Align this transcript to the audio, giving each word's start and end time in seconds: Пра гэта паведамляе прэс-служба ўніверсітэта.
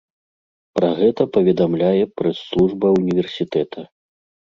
Пра 0.79 0.89
гэта 1.01 1.27
паведамляе 1.37 2.03
прэс-служба 2.17 2.85
ўніверсітэта. 2.99 3.91